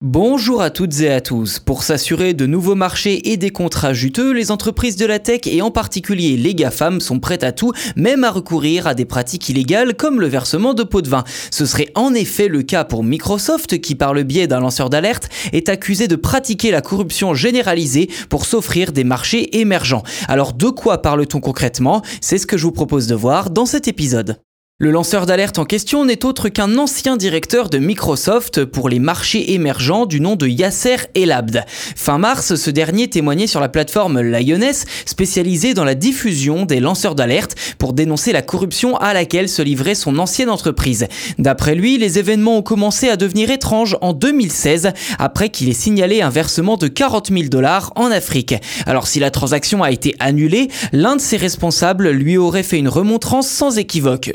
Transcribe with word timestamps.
Bonjour 0.00 0.62
à 0.62 0.70
toutes 0.70 1.00
et 1.00 1.10
à 1.10 1.20
tous. 1.20 1.58
Pour 1.58 1.82
s'assurer 1.82 2.32
de 2.32 2.46
nouveaux 2.46 2.76
marchés 2.76 3.32
et 3.32 3.36
des 3.36 3.50
contrats 3.50 3.92
juteux, 3.92 4.30
les 4.30 4.52
entreprises 4.52 4.94
de 4.94 5.04
la 5.04 5.18
tech 5.18 5.40
et 5.46 5.60
en 5.60 5.72
particulier 5.72 6.36
les 6.36 6.54
GAFAM 6.54 7.00
sont 7.00 7.18
prêtes 7.18 7.42
à 7.42 7.50
tout, 7.50 7.72
même 7.96 8.22
à 8.22 8.30
recourir 8.30 8.86
à 8.86 8.94
des 8.94 9.04
pratiques 9.04 9.48
illégales 9.48 9.96
comme 9.96 10.20
le 10.20 10.28
versement 10.28 10.72
de 10.72 10.84
pots 10.84 11.02
de 11.02 11.08
vin. 11.08 11.24
Ce 11.50 11.66
serait 11.66 11.88
en 11.96 12.14
effet 12.14 12.46
le 12.46 12.62
cas 12.62 12.84
pour 12.84 13.02
Microsoft 13.02 13.80
qui, 13.80 13.96
par 13.96 14.14
le 14.14 14.22
biais 14.22 14.46
d'un 14.46 14.60
lanceur 14.60 14.88
d'alerte, 14.88 15.28
est 15.52 15.68
accusé 15.68 16.06
de 16.06 16.14
pratiquer 16.14 16.70
la 16.70 16.80
corruption 16.80 17.34
généralisée 17.34 18.08
pour 18.28 18.46
s'offrir 18.46 18.92
des 18.92 19.02
marchés 19.02 19.58
émergents. 19.58 20.04
Alors 20.28 20.52
de 20.52 20.68
quoi 20.68 21.02
parle-t-on 21.02 21.40
concrètement? 21.40 22.02
C'est 22.20 22.38
ce 22.38 22.46
que 22.46 22.56
je 22.56 22.62
vous 22.62 22.72
propose 22.72 23.08
de 23.08 23.16
voir 23.16 23.50
dans 23.50 23.66
cet 23.66 23.88
épisode. 23.88 24.38
Le 24.80 24.92
lanceur 24.92 25.26
d'alerte 25.26 25.58
en 25.58 25.64
question 25.64 26.04
n'est 26.04 26.24
autre 26.24 26.48
qu'un 26.48 26.78
ancien 26.78 27.16
directeur 27.16 27.68
de 27.68 27.78
Microsoft 27.78 28.64
pour 28.64 28.88
les 28.88 29.00
marchés 29.00 29.54
émergents 29.54 30.06
du 30.06 30.20
nom 30.20 30.36
de 30.36 30.46
Yasser 30.46 30.98
Elabd. 31.16 31.64
Fin 31.66 32.18
mars, 32.18 32.54
ce 32.54 32.70
dernier 32.70 33.10
témoignait 33.10 33.48
sur 33.48 33.58
la 33.58 33.68
plateforme 33.68 34.20
Lioness, 34.20 34.84
spécialisée 35.04 35.74
dans 35.74 35.82
la 35.82 35.96
diffusion 35.96 36.64
des 36.64 36.78
lanceurs 36.78 37.16
d'alerte 37.16 37.56
pour 37.78 37.92
dénoncer 37.92 38.30
la 38.30 38.40
corruption 38.40 38.96
à 38.98 39.14
laquelle 39.14 39.48
se 39.48 39.62
livrait 39.62 39.96
son 39.96 40.16
ancienne 40.16 40.48
entreprise. 40.48 41.08
D'après 41.40 41.74
lui, 41.74 41.98
les 41.98 42.20
événements 42.20 42.58
ont 42.58 42.62
commencé 42.62 43.08
à 43.08 43.16
devenir 43.16 43.50
étranges 43.50 43.98
en 44.00 44.12
2016 44.12 44.92
après 45.18 45.48
qu'il 45.48 45.68
ait 45.68 45.72
signalé 45.72 46.22
un 46.22 46.30
versement 46.30 46.76
de 46.76 46.86
40 46.86 47.30
000 47.32 47.48
dollars 47.48 47.92
en 47.96 48.12
Afrique. 48.12 48.54
Alors 48.86 49.08
si 49.08 49.18
la 49.18 49.32
transaction 49.32 49.82
a 49.82 49.90
été 49.90 50.14
annulée, 50.20 50.68
l'un 50.92 51.16
de 51.16 51.20
ses 51.20 51.36
responsables 51.36 52.10
lui 52.10 52.36
aurait 52.36 52.62
fait 52.62 52.78
une 52.78 52.86
remontrance 52.86 53.48
sans 53.48 53.76
équivoque. 53.76 54.30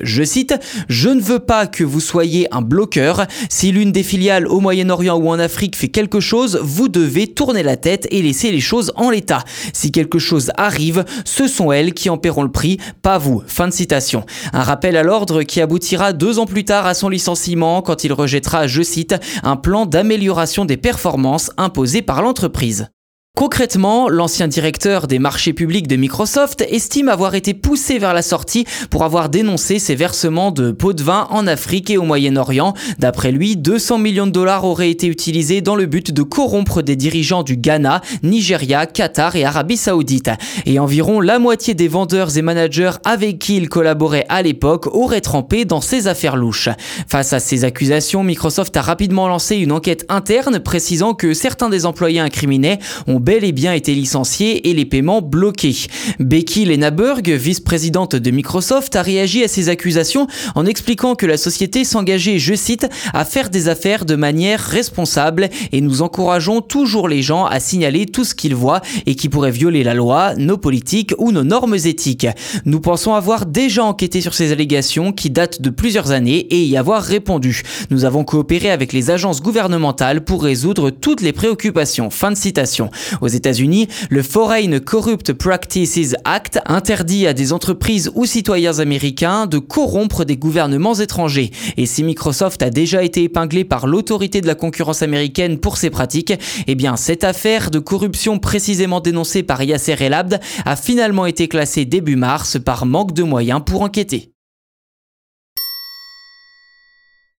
Je 0.87 1.09
ne 1.09 1.21
veux 1.21 1.39
pas 1.39 1.67
que 1.67 1.83
vous 1.83 1.99
soyez 1.99 2.47
un 2.53 2.61
bloqueur. 2.61 3.25
Si 3.49 3.71
l'une 3.71 3.91
des 3.91 4.03
filiales 4.03 4.47
au 4.47 4.59
Moyen-Orient 4.59 5.17
ou 5.17 5.29
en 5.29 5.39
Afrique 5.39 5.75
fait 5.75 5.89
quelque 5.89 6.19
chose, 6.19 6.59
vous 6.61 6.87
devez 6.87 7.27
tourner 7.27 7.63
la 7.63 7.77
tête 7.77 8.07
et 8.11 8.21
laisser 8.21 8.51
les 8.51 8.59
choses 8.59 8.91
en 8.95 9.09
l'état. 9.09 9.43
Si 9.73 9.91
quelque 9.91 10.19
chose 10.19 10.51
arrive, 10.57 11.05
ce 11.25 11.47
sont 11.47 11.71
elles 11.71 11.93
qui 11.93 12.09
en 12.09 12.17
paieront 12.17 12.43
le 12.43 12.51
prix, 12.51 12.79
pas 13.01 13.17
vous. 13.17 13.43
Fin 13.47 13.67
de 13.67 13.73
citation. 13.73 14.25
Un 14.53 14.63
rappel 14.63 14.97
à 14.97 15.03
l'ordre 15.03 15.43
qui 15.43 15.61
aboutira 15.61 16.13
deux 16.13 16.39
ans 16.39 16.45
plus 16.45 16.65
tard 16.65 16.85
à 16.85 16.93
son 16.93 17.09
licenciement 17.09 17.81
quand 17.81 18.03
il 18.03 18.13
rejettera, 18.13 18.67
je 18.67 18.81
cite, 18.81 19.15
un 19.43 19.55
plan 19.55 19.85
d'amélioration 19.85 20.65
des 20.65 20.77
performances 20.77 21.51
imposé 21.57 22.01
par 22.01 22.21
l'entreprise. 22.21 22.87
Concrètement, 23.35 24.09
l'ancien 24.09 24.47
directeur 24.47 25.07
des 25.07 25.17
marchés 25.17 25.53
publics 25.53 25.87
de 25.87 25.95
Microsoft 25.95 26.63
estime 26.69 27.09
avoir 27.09 27.33
été 27.33 27.55
poussé 27.55 27.97
vers 27.97 28.13
la 28.13 28.21
sortie 28.21 28.63
pour 28.91 29.03
avoir 29.03 29.27
dénoncé 29.27 29.79
ses 29.79 29.95
versements 29.95 30.51
de 30.51 30.71
pots 30.71 30.93
de 30.93 31.01
vin 31.01 31.25
en 31.31 31.47
Afrique 31.47 31.89
et 31.89 31.97
au 31.97 32.03
Moyen-Orient. 32.03 32.75
D'après 32.99 33.31
lui, 33.31 33.57
200 33.57 33.97
millions 33.97 34.27
de 34.27 34.31
dollars 34.31 34.65
auraient 34.65 34.91
été 34.91 35.07
utilisés 35.07 35.61
dans 35.61 35.75
le 35.75 35.87
but 35.87 36.11
de 36.11 36.21
corrompre 36.21 36.83
des 36.83 36.95
dirigeants 36.95 37.41
du 37.41 37.57
Ghana, 37.57 38.01
Nigeria, 38.21 38.85
Qatar 38.85 39.35
et 39.35 39.45
Arabie 39.45 39.77
Saoudite. 39.77 40.29
Et 40.67 40.77
environ 40.77 41.19
la 41.19 41.39
moitié 41.39 41.73
des 41.73 41.87
vendeurs 41.87 42.37
et 42.37 42.43
managers 42.43 42.91
avec 43.03 43.39
qui 43.39 43.57
il 43.57 43.67
collaborait 43.67 44.27
à 44.29 44.43
l'époque 44.43 44.85
auraient 44.93 45.21
trempé 45.21 45.65
dans 45.65 45.81
ces 45.81 46.07
affaires 46.07 46.35
louches. 46.35 46.69
Face 47.07 47.33
à 47.33 47.39
ces 47.39 47.63
accusations, 47.63 48.23
Microsoft 48.23 48.77
a 48.77 48.83
rapidement 48.83 49.27
lancé 49.27 49.55
une 49.55 49.71
enquête 49.71 50.05
interne 50.07 50.59
précisant 50.59 51.15
que 51.15 51.33
certains 51.33 51.69
des 51.69 51.87
employés 51.87 52.19
incriminés 52.19 52.77
ont 53.07 53.22
bel 53.23 53.45
et 53.45 53.53
bien 53.53 53.71
été 53.71 53.95
licenciés 53.95 54.69
et 54.69 54.73
les 54.73 54.83
paiements 54.83 55.21
bloqués. 55.21 55.87
Becky 56.19 56.65
Lenaberg, 56.65 57.29
vice-présidente 57.29 58.17
de 58.17 58.31
Microsoft, 58.31 58.97
a 58.97 59.01
réagi 59.01 59.45
à 59.45 59.47
ces 59.47 59.69
accusations 59.69 60.27
en 60.55 60.65
expliquant 60.65 61.15
que 61.15 61.25
la 61.25 61.37
société 61.37 61.85
s'engageait, 61.85 62.37
je 62.37 62.53
cite, 62.53 62.89
à 63.13 63.23
faire 63.23 63.49
des 63.49 63.69
affaires 63.69 64.03
de 64.03 64.15
manière 64.15 64.59
responsable 64.59 65.49
et 65.71 65.79
nous 65.79 66.01
encourageons 66.01 66.59
toujours 66.59 67.07
les 67.07 67.21
gens 67.21 67.45
à 67.45 67.61
signaler 67.61 68.07
tout 68.07 68.25
ce 68.25 68.35
qu'ils 68.35 68.55
voient 68.55 68.81
et 69.05 69.15
qui 69.15 69.29
pourrait 69.29 69.51
violer 69.51 69.85
la 69.85 69.93
loi, 69.93 70.35
nos 70.35 70.57
politiques 70.57 71.13
ou 71.17 71.31
nos 71.31 71.45
normes 71.45 71.75
éthiques. 71.75 72.27
Nous 72.65 72.81
pensons 72.81 73.13
avoir 73.13 73.45
déjà 73.45 73.85
enquêté 73.85 74.19
sur 74.19 74.33
ces 74.33 74.51
allégations 74.51 75.13
qui 75.13 75.29
datent 75.29 75.61
de 75.61 75.69
plusieurs 75.69 76.11
années 76.11 76.39
et 76.49 76.65
y 76.65 76.75
avoir 76.75 77.01
répondu. 77.01 77.61
Nous 77.89 78.03
avons 78.03 78.25
coopéré 78.25 78.69
avec 78.69 78.91
les 78.91 79.11
agences 79.11 79.41
gouvernementales 79.41 80.25
pour 80.25 80.43
résoudre 80.43 80.89
toutes 80.89 81.21
les 81.21 81.31
préoccupations. 81.31 82.09
Fin 82.09 82.31
de 82.31 82.35
citation. 82.35 82.89
Aux 83.21 83.27
États-Unis, 83.27 83.87
le 84.09 84.23
Foreign 84.23 84.79
Corrupt 84.79 85.33
Practices 85.33 86.15
Act 86.25 86.59
interdit 86.65 87.27
à 87.27 87.33
des 87.33 87.53
entreprises 87.53 88.11
ou 88.15 88.25
citoyens 88.25 88.79
américains 88.79 89.45
de 89.45 89.57
corrompre 89.57 90.25
des 90.25 90.37
gouvernements 90.37 90.95
étrangers. 90.95 91.51
Et 91.77 91.85
si 91.85 92.03
Microsoft 92.03 92.61
a 92.63 92.69
déjà 92.69 93.03
été 93.03 93.23
épinglé 93.23 93.63
par 93.63 93.87
l'autorité 93.87 94.41
de 94.41 94.47
la 94.47 94.55
concurrence 94.55 95.01
américaine 95.01 95.57
pour 95.59 95.77
ses 95.77 95.89
pratiques, 95.89 96.33
eh 96.67 96.75
bien 96.75 96.95
cette 96.95 97.23
affaire 97.23 97.71
de 97.71 97.79
corruption 97.79 98.39
précisément 98.39 98.99
dénoncée 98.99 99.43
par 99.43 99.63
Yasser 99.63 99.95
El 99.99 100.13
Abd 100.13 100.39
a 100.65 100.75
finalement 100.75 101.25
été 101.25 101.47
classée 101.47 101.85
début 101.85 102.15
mars 102.15 102.57
par 102.63 102.85
manque 102.85 103.13
de 103.13 103.23
moyens 103.23 103.61
pour 103.65 103.81
enquêter. 103.81 104.32